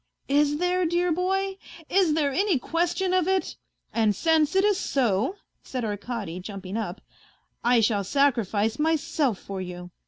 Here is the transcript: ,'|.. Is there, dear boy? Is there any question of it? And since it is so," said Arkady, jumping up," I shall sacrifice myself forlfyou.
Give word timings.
,'|.. 0.21 0.25
Is 0.27 0.57
there, 0.57 0.83
dear 0.83 1.11
boy? 1.11 1.57
Is 1.87 2.15
there 2.15 2.31
any 2.33 2.57
question 2.57 3.13
of 3.13 3.27
it? 3.27 3.55
And 3.93 4.15
since 4.15 4.55
it 4.55 4.63
is 4.63 4.79
so," 4.79 5.35
said 5.61 5.85
Arkady, 5.85 6.39
jumping 6.39 6.75
up," 6.75 7.01
I 7.73 7.81
shall 7.81 8.03
sacrifice 8.03 8.79
myself 8.79 9.37
forlfyou. 9.47 9.91